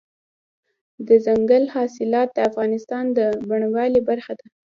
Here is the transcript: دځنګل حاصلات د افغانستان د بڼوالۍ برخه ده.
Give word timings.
دځنګل 1.07 1.63
حاصلات 1.73 2.29
د 2.33 2.37
افغانستان 2.49 3.03
د 3.17 3.19
بڼوالۍ 3.47 4.01
برخه 4.09 4.33
ده. 4.39 4.47